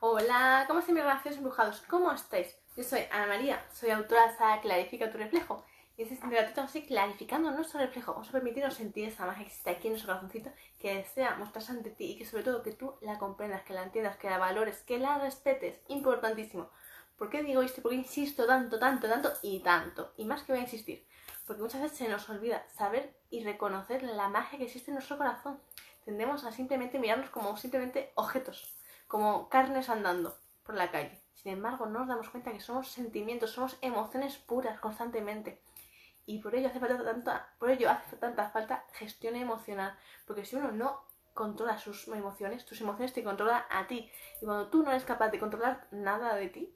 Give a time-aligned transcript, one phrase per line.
[0.00, 1.82] Hola, ¿cómo están mis relaciones embrujados?
[1.90, 2.54] ¿Cómo estáis?
[2.76, 5.64] Yo soy Ana María, soy autora de Clarifica tu reflejo.
[5.96, 8.12] Y este es un ratito así clarificando nuestro reflejo.
[8.12, 11.72] Vamos a permitirnos sentir esa magia que existe aquí en nuestro corazoncito, que desea mostrarse
[11.72, 14.38] ante ti y que sobre todo que tú la comprendas, que la entiendas, que la
[14.38, 15.80] valores, que la respetes.
[15.88, 16.70] Importantísimo.
[17.16, 17.82] ¿Por qué digo esto?
[17.82, 20.12] ¿Por qué insisto tanto, tanto, tanto y tanto?
[20.16, 21.04] Y más que voy a insistir.
[21.44, 25.18] Porque muchas veces se nos olvida saber y reconocer la magia que existe en nuestro
[25.18, 25.60] corazón.
[26.04, 28.77] Tendemos a simplemente mirarnos como simplemente objetos
[29.08, 31.20] como carnes andando por la calle.
[31.34, 35.62] Sin embargo, no nos damos cuenta que somos sentimientos, somos emociones puras constantemente.
[36.26, 39.98] Y por ello hace falta tanta, por ello hace tanta falta gestión emocional.
[40.26, 44.10] Porque si uno no controla sus emociones, tus emociones te controlan a ti.
[44.42, 46.74] Y cuando tú no eres capaz de controlar nada de ti,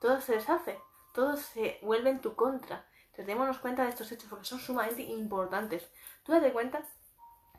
[0.00, 0.80] todo se deshace,
[1.14, 2.86] todo se vuelve en tu contra.
[3.04, 5.90] Entonces démonos cuenta de estos hechos porque son sumamente importantes.
[6.24, 6.82] Tú date cuenta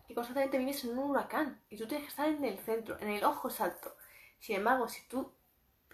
[0.07, 3.09] que constantemente vives en un huracán y tú tienes que estar en el centro, en
[3.09, 3.95] el ojo exacto.
[4.39, 5.33] Sin embargo, si tú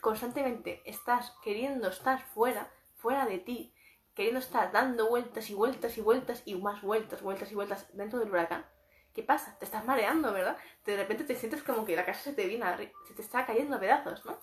[0.01, 3.73] constantemente estás queriendo estar fuera, fuera de ti,
[4.13, 8.19] queriendo estar dando vueltas y vueltas y vueltas y más vueltas, vueltas y vueltas dentro
[8.19, 8.65] del huracán,
[9.13, 9.57] ¿qué pasa?
[9.59, 10.57] Te estás mareando, ¿verdad?
[10.85, 12.77] De repente te sientes como que la casa se te viene, a...
[12.77, 14.39] se te está cayendo a pedazos, ¿no?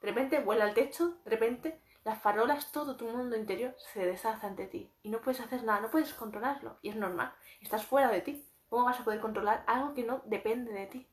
[0.00, 4.46] De repente vuela al techo, de repente las farolas, todo tu mundo interior se deshace
[4.46, 8.10] ante ti y no puedes hacer nada, no puedes controlarlo y es normal, estás fuera
[8.10, 8.46] de ti.
[8.68, 11.08] ¿Cómo vas a poder controlar algo que no depende de ti?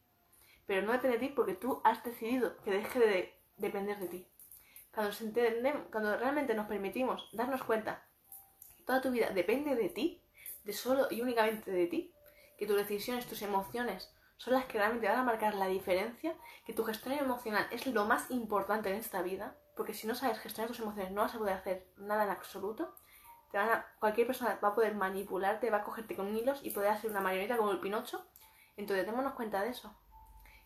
[0.66, 4.28] Pero no depende de ti porque tú has decidido que deje de depender de ti.
[4.94, 5.12] Cuando,
[5.92, 8.06] cuando realmente nos permitimos darnos cuenta
[8.78, 10.22] que toda tu vida depende de ti,
[10.64, 12.14] de solo y únicamente de ti,
[12.58, 16.74] que tus decisiones, tus emociones son las que realmente van a marcar la diferencia, que
[16.74, 20.70] tu gestión emocional es lo más importante en esta vida, porque si no sabes gestionar
[20.70, 22.94] tus emociones no vas a poder hacer nada en absoluto,
[24.00, 27.22] cualquier persona va a poder manipularte, va a cogerte con hilos y poder hacer una
[27.22, 28.26] marioneta como el Pinocho,
[28.76, 29.96] entonces démonos cuenta de eso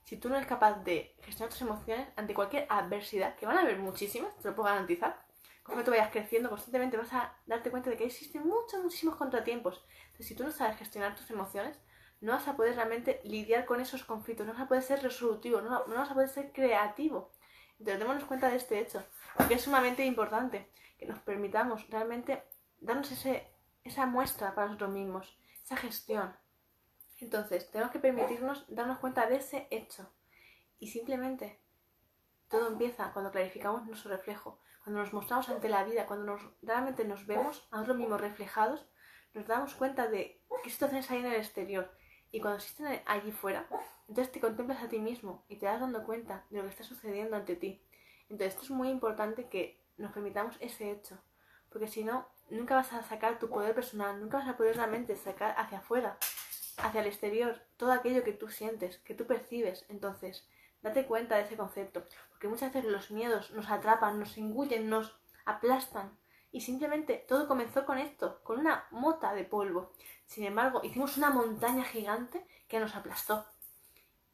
[0.07, 3.61] si tú no eres capaz de gestionar tus emociones ante cualquier adversidad, que van a
[3.61, 5.21] haber muchísimas, te lo puedo garantizar,
[5.63, 9.83] conforme tú vayas creciendo constantemente vas a darte cuenta de que existen muchos, muchísimos contratiempos.
[10.05, 11.77] Entonces, si tú no sabes gestionar tus emociones,
[12.21, 15.59] no vas a poder realmente lidiar con esos conflictos, no vas a poder ser resolutivo,
[15.59, 17.33] no, vas a poder ser creativo.
[17.77, 19.03] Entonces, démonos cuenta de este hecho,
[19.35, 22.45] porque es sumamente importante que nos permitamos realmente
[22.79, 23.45] darnos ese,
[23.83, 26.33] esa muestra para nosotros mismos, esa gestión.
[27.19, 30.11] Entonces, tenemos que permitirnos darnos cuenta de ese hecho.
[30.79, 31.59] Y simplemente
[32.47, 37.03] todo empieza cuando clarificamos nuestro reflejo, cuando nos mostramos ante la vida, cuando nos, realmente
[37.05, 38.87] nos vemos a nosotros mismos reflejados,
[39.33, 41.91] nos damos cuenta de qué situaciones hay en el exterior.
[42.31, 43.67] Y cuando existen allí fuera,
[44.07, 46.83] entonces te contemplas a ti mismo y te das dando cuenta de lo que está
[46.83, 47.83] sucediendo ante ti.
[48.29, 51.17] Entonces, esto es muy importante que nos permitamos ese hecho,
[51.69, 55.15] porque si no, nunca vas a sacar tu poder personal, nunca vas a poder realmente
[55.15, 56.17] sacar hacia afuera
[56.77, 59.85] hacia el exterior todo aquello que tú sientes, que tú percibes.
[59.89, 60.47] Entonces,
[60.81, 65.15] date cuenta de ese concepto, porque muchas veces los miedos nos atrapan, nos engullen, nos
[65.45, 66.17] aplastan.
[66.51, 69.91] Y simplemente todo comenzó con esto, con una mota de polvo.
[70.25, 73.45] Sin embargo, hicimos una montaña gigante que nos aplastó.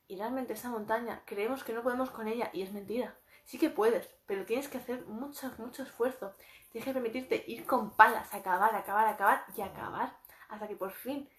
[0.08, 3.18] Y realmente esa montaña creemos que no podemos con ella y es mentira.
[3.46, 6.36] Sí que puedes, pero tienes que hacer mucho, mucho esfuerzo.
[6.72, 10.18] Tienes que permitirte ir con palas, acabar, acabar, acabar y acabar
[10.50, 11.30] hasta que por fin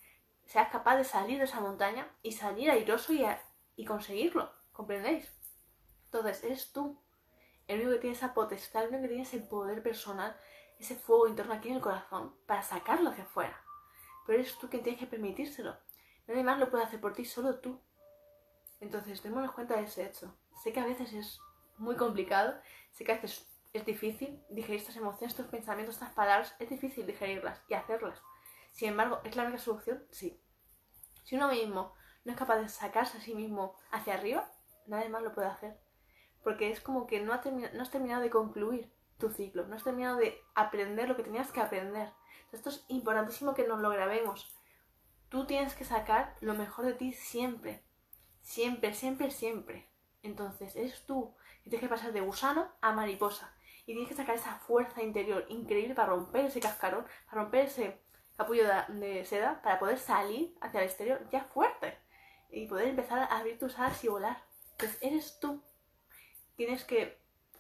[0.47, 3.25] seas capaz de salir de esa montaña y salir airoso y,
[3.77, 4.53] y conseguirlo.
[4.72, 5.32] ¿Comprendéis?
[6.06, 6.99] Entonces, eres tú
[7.66, 10.37] el único que tiene esa potestad, el único que tiene ese poder personal,
[10.78, 13.60] ese fuego interno aquí en el corazón para sacarlo hacia afuera.
[14.27, 15.77] Pero eres tú quien tienes que permitírselo.
[16.27, 17.81] Nadie más lo puede hacer por ti, solo tú.
[18.81, 20.34] Entonces, démonos cuenta de ese hecho.
[20.62, 21.41] Sé que a veces es
[21.78, 22.55] muy complicado,
[22.93, 27.06] sé que a veces es difícil digerir estas emociones, estos pensamientos, estas palabras, es difícil
[27.06, 28.22] digerirlas y hacerlas.
[28.75, 30.05] Sin embargo, ¿es la única solución?
[30.11, 30.43] Sí.
[31.23, 34.51] Si uno mismo no es capaz de sacarse a sí mismo hacia arriba,
[34.89, 35.79] nadie más lo puede hacer.
[36.43, 37.43] Porque es como que no, has
[37.91, 42.12] terminado de concluir tu ciclo, no has terminado de aprender lo que tenías que aprender.
[42.51, 44.53] Esto es importantísimo que nos lo grabemos.
[45.29, 47.85] Tú tienes que sacar lo mejor de ti siempre.
[48.41, 49.89] Siempre, siempre, siempre.
[50.23, 53.55] Entonces, eres tú que tienes que pasar de gusano a mariposa.
[53.87, 58.04] Y tienes que sacar esa fuerza interior increíble para romper ese cascarón, para romper ese
[58.37, 61.99] capullo de, seda para poder salir hacia el exterior ya fuerte
[62.51, 64.43] y poder empezar a abrir tus alas y volar.
[64.79, 65.63] Pues eres tú.
[66.57, 67.19] Tienes que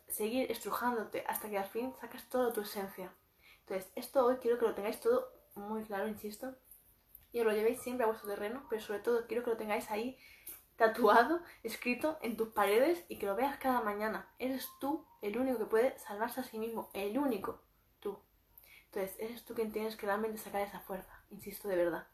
[0.08, 3.12] seguir estrujándote hasta que al fin sacas toda tu esencia.
[3.60, 6.54] Entonces, esto hoy quiero que lo tengáis todo muy claro, insisto.
[7.32, 9.90] Y os lo llevéis siempre a vuestro terreno, pero sobre todo quiero que lo tengáis
[9.90, 10.18] ahí
[10.76, 14.28] tatuado, escrito en tus paredes y que lo veas cada mañana.
[14.38, 17.63] Eres tú el único que puede salvarse a sí mismo, el único.
[18.94, 22.06] Entonces, eres tú quien tienes que realmente sacar esa fuerza, insisto de verdad.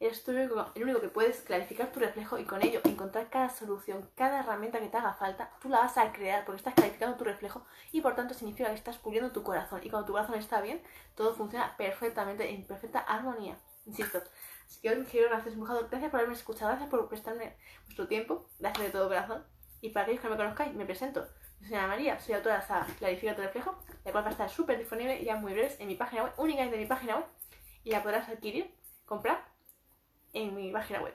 [0.00, 0.50] eres tú el
[0.82, 4.88] único, que puedes clarificar tu reflejo y con ello encontrar cada solución, cada herramienta que
[4.88, 8.16] te haga falta, tú la vas a crear porque estás clarificando tu reflejo y por
[8.16, 9.80] tanto significa que estás puliendo tu corazón.
[9.84, 10.82] Y cuando tu corazón está bien,
[11.14, 13.58] todo funciona perfectamente, en perfecta armonía.
[13.84, 14.22] Insisto.
[14.66, 15.54] Así que hoy quiero gracias.
[15.54, 19.44] Gracias por haberme escuchado, gracias por prestarme vuestro tiempo, gracias de todo corazón.
[19.82, 21.26] Y para aquellos que no me conozcáis, me presento.
[21.60, 24.48] Soy Ana María, soy autora de la saga Clarifica reflejo, la cual va a estar
[24.48, 27.26] súper disponible ya muy breves en mi página web, únicamente en mi página web,
[27.82, 28.72] y la podrás adquirir,
[29.04, 29.44] comprar
[30.32, 31.14] en mi página web.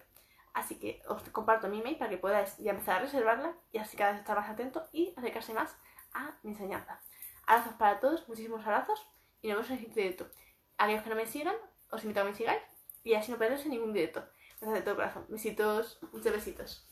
[0.53, 3.95] Así que os comparto mi email para que podáis ya empezar a reservarla y así
[3.95, 5.77] cada vez estar más atento y acercarse más
[6.13, 7.01] a mi enseñanza.
[7.45, 9.07] Abrazos para todos, muchísimos abrazos
[9.41, 10.29] y nos vemos en el siguiente directo.
[10.77, 11.55] Aquellos que no me sigan,
[11.89, 12.61] os invito a que me sigáis
[13.05, 14.27] y así no perderos en ningún directo.
[14.59, 15.25] Gracias de todo corazón.
[15.29, 16.89] Besitos, muchos besitos.